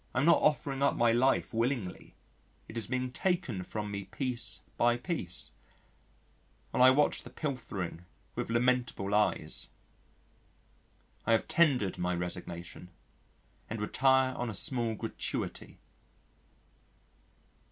[0.15, 2.15] I am not offering up my life willingly
[2.67, 5.51] it is being taken from me piece by piece,
[6.71, 8.03] while I watch the pilfering
[8.33, 9.69] with lamentable eyes.
[11.27, 12.89] I have tendered my resignation
[13.69, 15.77] and retire on a small gratuity.